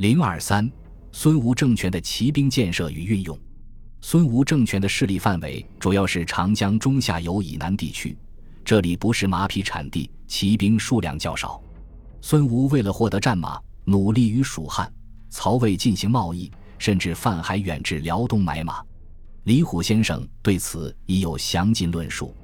[0.00, 0.66] 零二三，
[1.12, 3.38] 孙吴政权的骑兵建设与运用。
[4.00, 8.16] 孙吴政权的势力范围主要是长江中下游以南地区，
[8.64, 11.62] 这里不是马匹产地，骑兵数量较少。
[12.22, 14.90] 孙吴为了获得战马，努力与蜀汉、
[15.28, 18.82] 曹魏进行贸易，甚至泛海远至辽东买马。
[19.44, 22.34] 李虎先生对此已有详尽论述。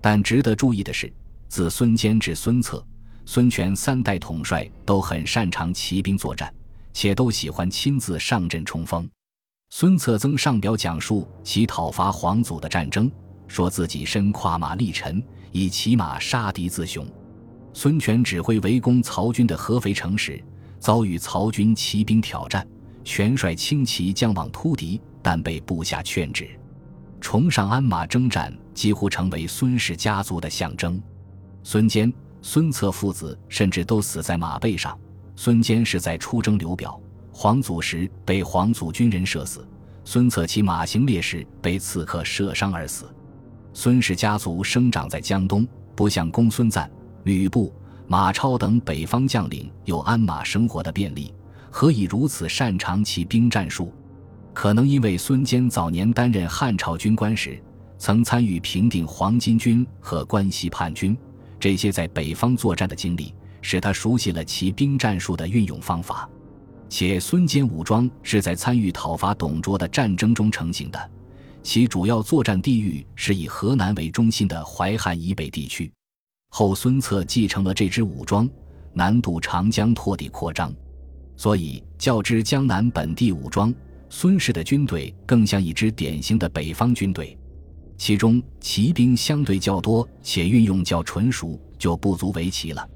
[0.00, 1.12] 但值得注意的是，
[1.48, 2.84] 自孙坚至孙策、
[3.24, 6.52] 孙权三代统帅都很擅长骑兵作战。
[6.96, 9.06] 且都喜欢亲自上阵冲锋。
[9.68, 13.12] 孙策曾上表讲述其讨伐黄祖的战争，
[13.46, 17.06] 说自己身跨马力沉，以骑马杀敌自雄。
[17.74, 20.42] 孙权指挥围攻曹军的合肥城时，
[20.78, 22.66] 遭遇曹军骑兵挑战，
[23.04, 26.48] 权率轻骑将往突敌，但被部下劝止。
[27.20, 30.98] 崇尚鞍马征战几乎成为孙氏家族的象征。
[31.62, 34.98] 孙坚、孙策父子甚至都死在马背上。
[35.36, 36.98] 孙坚是在出征刘表、
[37.30, 39.68] 黄祖时被黄祖军人射死，
[40.04, 43.04] 孙策骑马行猎时被刺客射伤而死。
[43.74, 46.90] 孙氏家族生长在江东，不像公孙瓒、
[47.24, 47.72] 吕布、
[48.08, 51.32] 马超等北方将领有鞍马生活的便利，
[51.70, 53.92] 何以如此擅长骑兵战术？
[54.54, 57.62] 可能因为孙坚早年担任汉朝军官时，
[57.98, 61.14] 曾参与平定黄巾军和关西叛军，
[61.60, 63.34] 这些在北方作战的经历。
[63.68, 66.30] 使他熟悉了骑兵战术的运用方法，
[66.88, 71.10] 且孙坚武装是在参与讨伐董卓的战争中成型的，
[71.64, 75.92] 其主要作战地域是以河南为中心的淮汉以北地区。
[76.50, 78.48] 后孙策继承了这支武装，
[78.92, 80.72] 南渡长江拓地扩张，
[81.36, 83.74] 所以较之江南本地武装，
[84.08, 87.36] 孙氏的军队更像一支典型的北方军队，
[87.98, 92.88] 其中骑兵相对较多且运用较纯熟，就不足为奇了。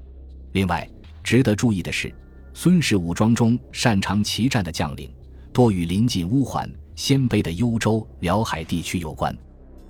[0.53, 0.87] 另外，
[1.23, 2.13] 值得注意的是，
[2.53, 5.09] 孙氏武装中擅长骑战的将领
[5.53, 9.35] 多与临近乌桓、鲜卑的幽州、辽海地区有关。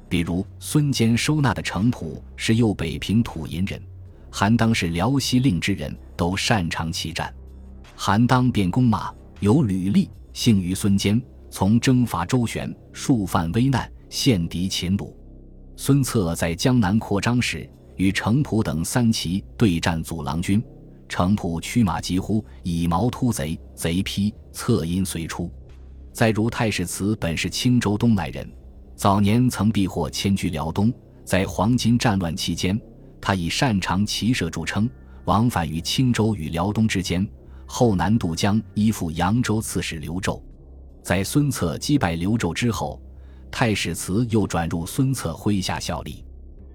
[0.08, 3.82] 比如，孙坚收纳的程普是右北平土银人，
[4.30, 7.33] 韩当是辽西令之人，都擅长骑战。
[7.95, 15.11] 韩当便弓马，有履历，幸于孙坚，从征伐周旋，数犯危难，陷敌秦虏。
[15.76, 17.67] 孙策在江南扩张时。
[17.95, 20.63] 与程普等三骑对战阻狼军，
[21.07, 25.52] 程普驱马疾呼，以矛突贼，贼披，策因随出。
[26.11, 28.49] 再如太史慈本是青州东来人，
[28.95, 30.93] 早年曾避祸迁居辽东，
[31.23, 32.79] 在黄巾战乱期间，
[33.21, 34.89] 他以擅长骑射著称，
[35.25, 37.27] 往返于青州与辽东之间。
[37.65, 40.41] 后南渡江，依附扬州刺史刘胄。
[41.02, 43.02] 在孙策击败刘胄之后，
[43.49, 46.25] 太史慈又转入孙策麾下效力。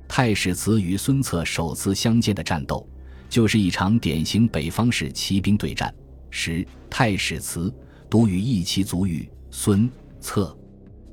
[0.09, 2.89] 太史慈与孙策首次相见的战斗，
[3.29, 5.93] 就是一场典型北方式骑兵对战。
[6.31, 7.73] 时太史慈
[8.09, 9.91] 独与一骑卒遇，孙
[10.21, 10.57] 策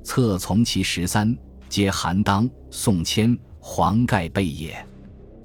[0.04, 1.36] 策从其十三，
[1.70, 4.86] 皆韩当、宋谦、黄盖备也。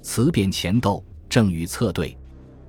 [0.01, 2.17] 辞便前斗，正与策对，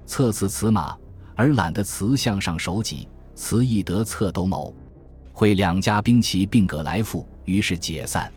[0.07, 0.97] 策辞此马，
[1.35, 4.75] 而懒得辞向上手戟，辞亦得策斗谋，
[5.33, 8.33] 会两家兵骑并葛来复，于是解散。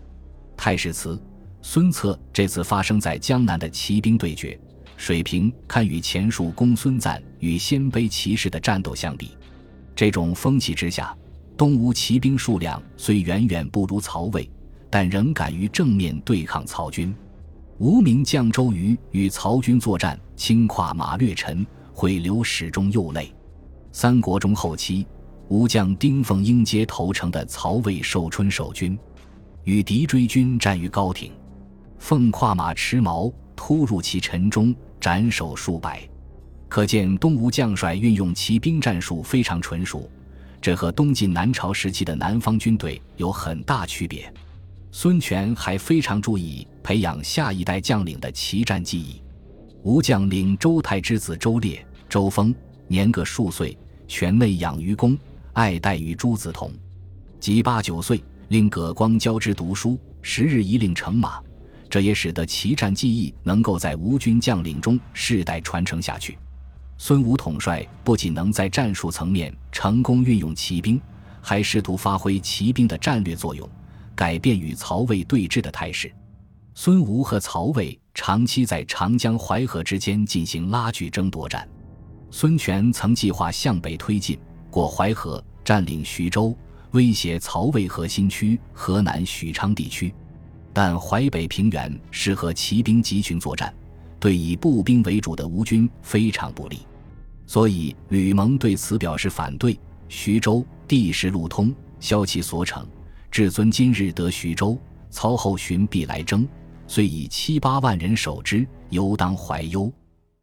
[0.56, 1.20] 太史慈。
[1.66, 4.60] 孙策这次发生在江南的骑兵对决，
[4.98, 9.32] 水平堪与前述公孙瓒与鲜卑骑士的战斗相比。
[9.96, 11.18] 这种风气之下，
[11.56, 14.48] 东吴骑兵数量虽远远不如曹魏，
[14.90, 17.16] 但仍敢于正面对抗曹军。
[17.78, 23.34] 无名将周瑜与曹军作战，轻跨马略沉，会流始终右肋。
[23.94, 25.08] 三国中后期，
[25.48, 29.00] 吴将丁奉应接投诚的曹魏寿春守军，
[29.64, 31.32] 与敌追军战于高亭。
[32.04, 36.06] 奉跨马持矛突入其城中，斩首数百。
[36.68, 40.12] 可见东吴将帅运用骑兵战术非常纯熟，
[40.60, 44.32] 这和东晋南朝时期的南方军队有很大区别。
[44.92, 49.24] 孙权还非常注意培养下一代将领的骑战技艺。
[49.84, 52.54] 吴将领周泰之子周烈、周峰
[52.86, 53.78] 年各数岁，
[54.10, 55.18] 权内养于公，
[55.54, 56.70] 爱戴于朱子同。
[57.40, 61.42] 及八九岁，令葛光教之读书，十日一令乘马。
[61.94, 66.40] 这也使得骑战技艺能够在吴军将领中世代传承下去。
[66.98, 71.00] 孙武统帅不仅能在战术层面成功运用骑兵，
[71.40, 73.70] 还试图发挥骑兵的战略作用，
[74.16, 76.12] 改变与曹魏对峙的态势。
[76.74, 81.70] 孙吴和曹魏长期在长江淮河之间进行拉锯争夺战。
[82.32, 84.40] 孙权曾计划向北推进，
[84.72, 86.58] 过淮河，占领徐州，
[86.94, 90.12] 威胁曹魏核心区河南许昌地区。
[90.74, 93.74] 但淮北平原适合骑兵集群作战，
[94.20, 96.80] 对以步兵为主的吴军非常不利。
[97.46, 99.80] 所以吕蒙对此表示反对。
[100.10, 102.86] 徐州地势路通，消其所逞。
[103.32, 104.78] 至尊今日得徐州，
[105.10, 106.48] 操后寻必来征，
[106.88, 109.92] 遂以七八万人守之，犹当怀忧。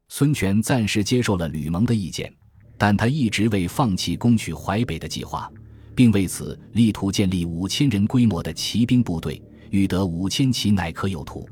[0.09, 2.33] 孙权暂时接受了吕蒙的意见，
[2.77, 5.49] 但他一直未放弃攻取淮北的计划，
[5.95, 9.41] 并为此力图建立五千人规模的骑兵部队，
[9.71, 11.49] 欲得五千骑乃可有图。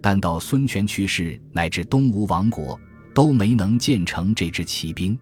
[0.00, 2.78] 但到孙权去世，乃至东吴亡国，
[3.14, 5.16] 都没能建成这支骑兵。